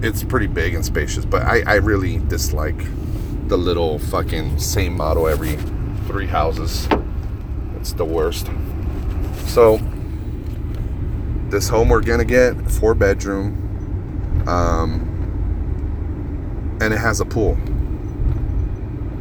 [0.00, 1.24] it's pretty big and spacious.
[1.24, 2.78] But I, I really dislike
[3.48, 5.56] the little fucking same model every
[6.06, 6.86] three houses.
[7.76, 8.48] It's the worst.
[9.46, 9.80] So
[11.48, 15.07] this home we're gonna get four bedroom, um,
[16.80, 17.56] and it has a pool.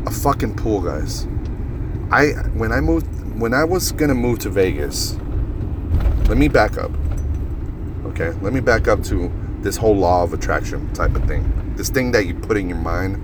[0.06, 1.28] A fucking pool, guys.
[2.12, 3.08] I when I moved
[3.40, 5.18] when I was gonna move to Vegas,
[6.28, 6.92] let me back up.
[8.06, 11.74] Okay, let me back up to this whole law of attraction type of thing.
[11.76, 13.16] This thing that you put in your mind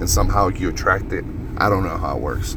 [0.00, 1.24] and somehow you attract it.
[1.58, 2.56] I don't know how it works.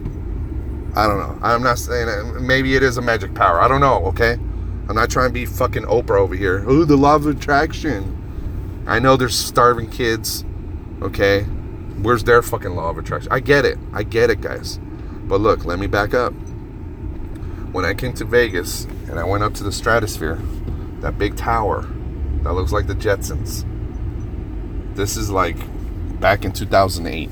[0.95, 1.39] I don't know.
[1.41, 2.41] I'm not saying it.
[2.41, 3.61] Maybe it is a magic power.
[3.61, 4.33] I don't know, okay?
[4.33, 6.67] I'm not trying to be fucking Oprah over here.
[6.69, 8.17] Ooh, the law of attraction.
[8.85, 10.43] I know there's starving kids,
[11.01, 11.43] okay?
[12.01, 13.31] Where's their fucking law of attraction?
[13.31, 13.77] I get it.
[13.93, 14.79] I get it, guys.
[15.23, 16.33] But look, let me back up.
[17.71, 20.39] When I came to Vegas and I went up to the stratosphere,
[21.01, 21.87] that big tower
[22.43, 23.65] that looks like the Jetsons.
[24.95, 25.57] This is like
[26.19, 27.29] back in 2008.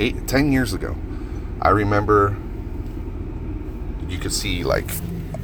[0.00, 0.96] Eight, 10 years ago.
[1.60, 2.36] I remember
[4.08, 4.88] you could see like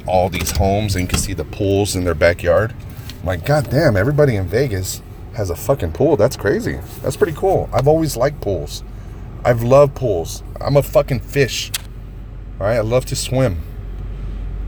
[0.07, 2.73] all these homes and you could see the pools in their backyard.
[3.19, 5.01] I'm like, God damn, everybody in Vegas
[5.35, 6.17] has a fucking pool.
[6.17, 6.79] That's crazy.
[7.01, 7.69] That's pretty cool.
[7.73, 8.83] I've always liked pools.
[9.43, 10.43] I've loved pools.
[10.59, 11.71] I'm a fucking fish.
[12.59, 13.61] All right, I love to swim.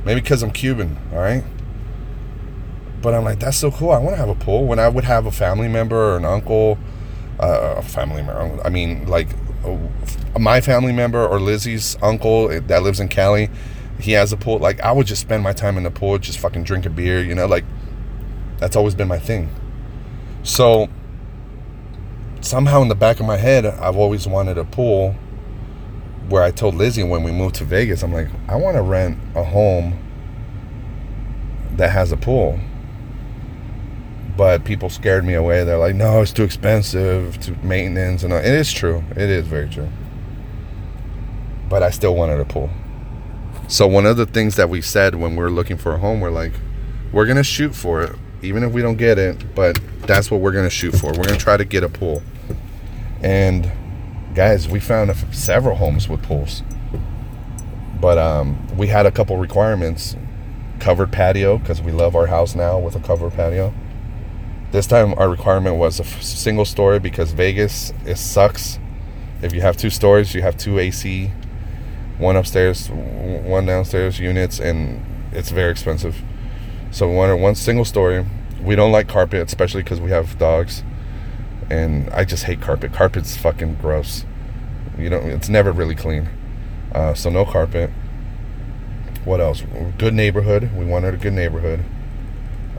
[0.05, 0.97] Maybe because I'm Cuban.
[1.11, 1.43] All right.
[3.01, 3.91] But I'm like, that's so cool.
[3.91, 4.65] I want to have a pool.
[4.65, 6.77] When I would have a family member or an uncle,
[7.39, 8.61] uh, a family member.
[8.63, 9.29] I mean, like
[9.65, 9.77] uh,
[10.39, 13.49] my family member or Lizzie's uncle that lives in Cali,
[13.99, 14.59] he has a pool.
[14.59, 17.23] Like I would just spend my time in the pool, just fucking drink a beer.
[17.23, 17.65] You know, like
[18.57, 19.49] that's always been my thing.
[20.47, 20.87] So
[22.39, 25.13] somehow in the back of my head, I've always wanted a pool.
[26.29, 29.17] Where I told Lizzie when we moved to Vegas, I'm like, I want to rent
[29.35, 29.99] a home
[31.73, 32.59] that has a pool.
[34.37, 35.65] But people scared me away.
[35.65, 39.03] They're like, no, it's too expensive, to maintenance, and it is true.
[39.11, 39.89] It is very true.
[41.69, 42.69] But I still wanted a pool.
[43.67, 46.21] So one of the things that we said when we were looking for a home,
[46.21, 46.53] we're like,
[47.11, 50.51] we're gonna shoot for it even if we don't get it, but that's what we're
[50.51, 51.07] going to shoot for.
[51.07, 52.23] We're going to try to get a pool.
[53.21, 53.71] And
[54.33, 56.63] guys, we found several homes with pools.
[57.99, 60.15] But um, we had a couple requirements
[60.79, 63.73] covered patio because we love our house now with a covered patio.
[64.71, 68.79] This time our requirement was a f- single story because Vegas it sucks.
[69.41, 71.31] If you have two stories, you have two AC,
[72.17, 76.21] one upstairs, one downstairs units, and it's very expensive.
[76.91, 78.25] So we wanted one single story.
[78.61, 80.83] We don't like carpet, especially because we have dogs,
[81.69, 82.93] and I just hate carpet.
[82.93, 84.25] Carpet's fucking gross.
[84.97, 86.29] You know, it's never really clean.
[86.93, 87.91] Uh, so no carpet.
[89.25, 89.63] What else?
[89.97, 90.71] Good neighborhood.
[90.75, 91.83] We wanted a good neighborhood.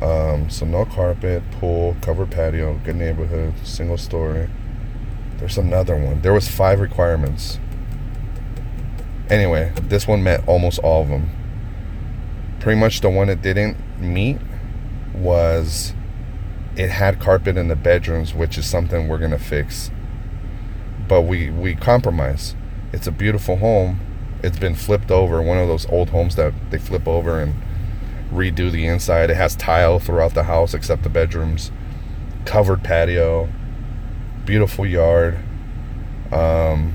[0.01, 4.49] Um, so no carpet, pool, covered patio, good neighborhood, single story.
[5.39, 6.23] There's another one.
[6.23, 7.59] There was five requirements.
[9.29, 11.31] Anyway, this one met almost all of them.
[12.61, 14.39] Pretty much the one that didn't meet
[15.21, 15.93] was
[16.77, 19.91] it had carpet in the bedrooms, which is something we're gonna fix.
[21.09, 22.55] But we we compromise.
[22.93, 24.01] It's a beautiful home.
[24.43, 25.43] It's been flipped over.
[25.43, 27.55] One of those old homes that they flip over and
[28.33, 29.31] redo the inside.
[29.31, 31.73] It has tile throughout the house except the bedrooms.
[32.45, 33.49] Covered patio.
[34.45, 35.39] Beautiful yard.
[36.31, 36.95] Um,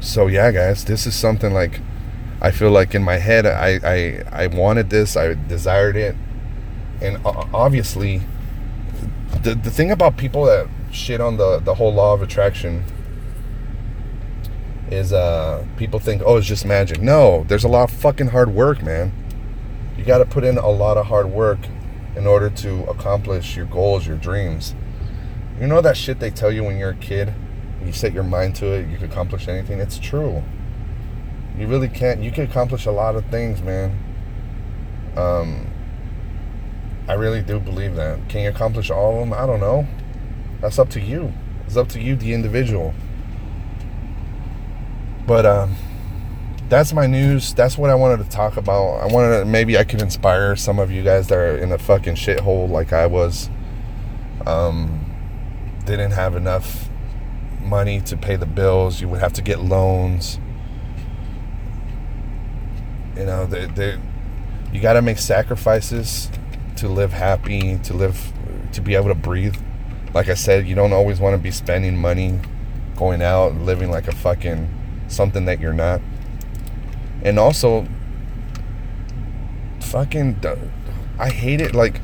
[0.00, 1.80] so yeah, guys, this is something like
[2.44, 6.14] I feel like in my head, I, I, I wanted this, I desired it.
[7.04, 8.22] And obviously,
[9.42, 12.84] the, the thing about people that shit on the, the whole law of attraction
[14.90, 17.00] is uh, people think, oh, it's just magic.
[17.00, 19.12] No, there's a lot of fucking hard work, man.
[19.98, 21.58] You got to put in a lot of hard work
[22.16, 24.74] in order to accomplish your goals, your dreams.
[25.60, 27.34] You know that shit they tell you when you're a kid?
[27.84, 29.78] You set your mind to it, you can accomplish anything.
[29.78, 30.42] It's true.
[31.58, 32.22] You really can't.
[32.22, 33.96] You can accomplish a lot of things, man.
[35.16, 35.73] Um,
[37.08, 38.28] I really do believe that.
[38.28, 39.32] Can you accomplish all of them?
[39.32, 39.86] I don't know.
[40.60, 41.32] That's up to you.
[41.66, 42.94] It's up to you, the individual.
[45.26, 45.76] But um,
[46.68, 47.54] that's my news.
[47.54, 49.00] That's what I wanted to talk about.
[49.00, 51.78] I wanted to, maybe I could inspire some of you guys that are in a
[51.78, 53.50] fucking shithole like I was.
[54.46, 55.14] Um,
[55.84, 56.88] didn't have enough
[57.60, 59.00] money to pay the bills.
[59.00, 60.38] You would have to get loans
[63.16, 63.98] you know, they, they,
[64.72, 66.30] you got to make sacrifices
[66.76, 68.32] to live happy, to live,
[68.72, 69.56] to be able to breathe.
[70.12, 72.40] Like I said, you don't always want to be spending money,
[72.96, 74.68] going out living like a fucking
[75.08, 76.00] something that you're not.
[77.22, 77.86] And also,
[79.80, 80.40] fucking,
[81.18, 81.74] I hate it.
[81.74, 82.00] Like,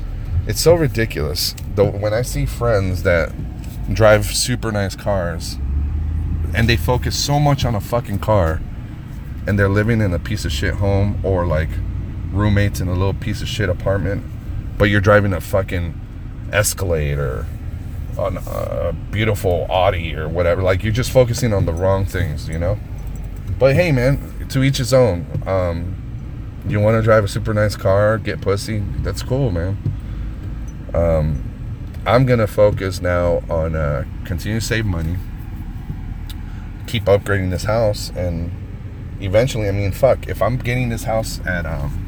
[0.47, 1.55] it's so ridiculous.
[1.75, 3.31] Though when I see friends that
[3.93, 5.57] drive super nice cars,
[6.53, 8.61] and they focus so much on a fucking car
[9.47, 11.69] and they're living in a piece of shit home or like
[12.31, 14.23] roommates in a little piece of shit apartment,
[14.81, 15.93] but you're driving a fucking
[16.51, 17.45] Escalade or
[18.17, 20.63] on a beautiful Audi or whatever.
[20.63, 22.79] Like you're just focusing on the wrong things, you know.
[23.59, 25.27] But hey, man, to each his own.
[25.45, 29.77] Um, you want to drive a super nice car, get pussy, that's cool, man.
[30.95, 31.43] Um,
[32.07, 35.17] I'm gonna focus now on uh, continue to save money,
[36.87, 38.51] keep upgrading this house, and
[39.21, 42.00] eventually, I mean, fuck, if I'm getting this house at, um,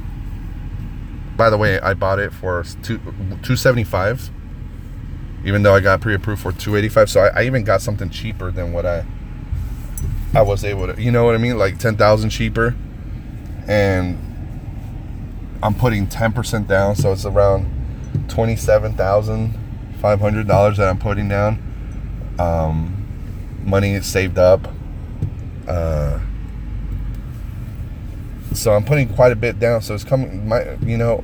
[1.43, 3.01] by the way, I bought it for two
[3.41, 4.29] two seventy five,
[5.43, 7.09] even though I got pre approved for two eighty five.
[7.09, 9.05] So I, I even got something cheaper than what I
[10.33, 12.77] I was able to, you know what I mean, like ten thousand cheaper,
[13.67, 14.17] and
[15.61, 17.67] I'm putting ten percent down, so it's around
[18.29, 19.53] twenty seven thousand
[19.99, 21.61] five hundred dollars that I'm putting down.
[22.39, 23.05] Um,
[23.65, 24.69] money saved up.
[25.67, 26.21] Uh,
[28.53, 29.81] so I'm putting quite a bit down.
[29.81, 30.47] So it's coming.
[30.47, 31.23] My, you know,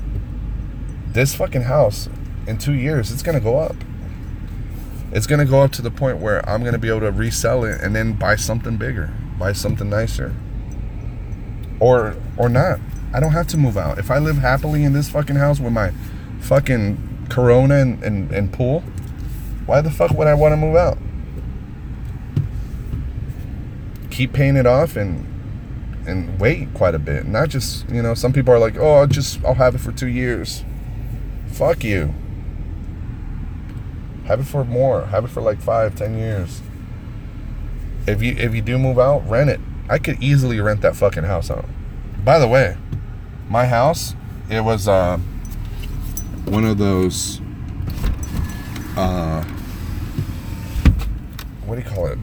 [1.13, 2.09] this fucking house
[2.47, 3.75] in two years, it's gonna go up.
[5.11, 7.81] It's gonna go up to the point where I'm gonna be able to resell it
[7.81, 10.35] and then buy something bigger, buy something nicer,
[11.79, 12.79] or or not.
[13.13, 13.97] I don't have to move out.
[13.97, 15.91] If I live happily in this fucking house with my
[16.41, 18.81] fucking Corona and, and, and pool,
[19.65, 20.97] why the fuck would I want to move out?
[24.11, 25.25] Keep paying it off and
[26.07, 27.25] and wait quite a bit.
[27.27, 29.91] Not just, you know, some people are like, oh, I'll just, I'll have it for
[29.91, 30.63] two years.
[31.51, 32.13] Fuck you.
[34.25, 35.05] Have it for more.
[35.07, 36.61] Have it for like five, ten years.
[38.07, 39.59] If you if you do move out, rent it.
[39.89, 41.65] I could easily rent that fucking house out.
[42.23, 42.77] By the way,
[43.49, 44.15] my house,
[44.49, 45.17] it was uh,
[46.45, 47.41] one of those.
[48.95, 49.43] Uh,
[51.65, 52.19] what do you call it?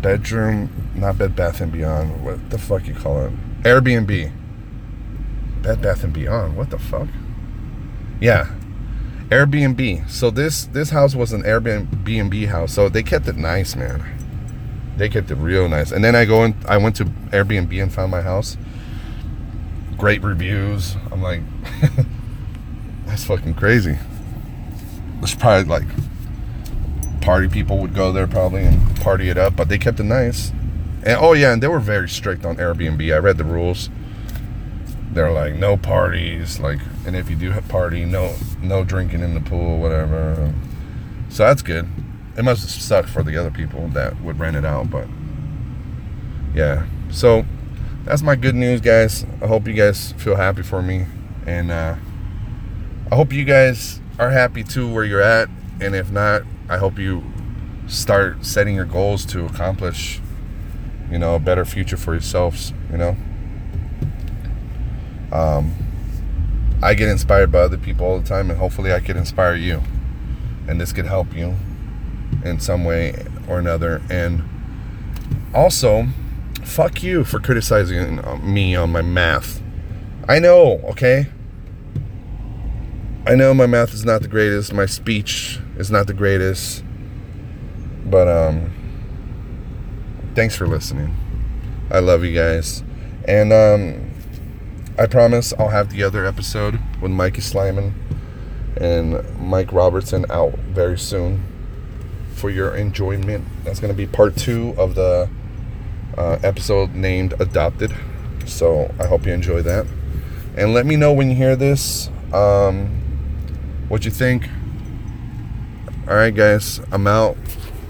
[0.00, 2.24] Bedroom, not Bed Bath and Beyond.
[2.24, 3.62] What the fuck you call it?
[3.62, 4.32] Airbnb.
[5.62, 6.56] Bed Bath and Beyond.
[6.56, 7.08] What the fuck?
[8.20, 8.50] Yeah,
[9.30, 10.10] Airbnb.
[10.10, 12.72] So this this house was an Airbnb house.
[12.72, 14.04] So they kept it nice, man.
[14.96, 15.92] They kept it real nice.
[15.92, 18.56] And then I go and I went to Airbnb and found my house.
[19.96, 20.96] Great reviews.
[21.12, 21.42] I'm like,
[23.06, 23.98] that's fucking crazy.
[25.22, 25.86] It's probably like
[27.20, 30.50] party people would go there probably and party it up, but they kept it nice.
[31.04, 33.14] And oh yeah, and they were very strict on Airbnb.
[33.14, 33.90] I read the rules.
[35.12, 36.78] They're like no parties, like,
[37.10, 40.54] and if you do have party, no no drinking in the pool, whatever.
[41.28, 41.88] So that's good.
[42.36, 45.08] It must have sucked for the other people that would rent it out, but
[46.54, 46.86] yeah.
[47.10, 47.44] So
[48.04, 49.26] that's my good news, guys.
[49.42, 51.06] I hope you guys feel happy for me,
[51.46, 51.96] and uh,
[53.10, 55.48] I hope you guys are happy too where you're at.
[55.80, 57.24] And if not, I hope you
[57.88, 60.20] start setting your goals to accomplish,
[61.10, 62.72] you know, a better future for yourselves.
[62.92, 63.16] You know.
[65.32, 65.89] Um,
[66.82, 69.82] I get inspired by other people all the time, and hopefully, I could inspire you,
[70.66, 71.56] and this could help you
[72.44, 74.00] in some way or another.
[74.08, 74.42] And
[75.54, 76.06] also,
[76.64, 79.62] fuck you for criticizing uh, me on my math.
[80.28, 81.26] I know, okay?
[83.26, 86.84] I know my math is not the greatest, my speech is not the greatest.
[88.06, 88.72] But um
[90.34, 91.14] thanks for listening.
[91.90, 92.82] I love you guys.
[93.26, 94.09] And um
[95.00, 97.94] I promise I'll have the other episode with Mikey Slyman
[98.76, 101.42] and Mike Robertson out very soon
[102.34, 103.46] for your enjoyment.
[103.64, 105.30] That's going to be part two of the
[106.18, 107.94] uh, episode named Adopted.
[108.44, 109.86] So I hope you enjoy that.
[110.54, 112.88] And let me know when you hear this um,
[113.88, 114.50] what you think.
[116.08, 117.38] All right, guys, I'm out.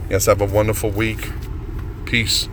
[0.09, 1.29] Yes, have a wonderful week.
[2.05, 2.49] Peace.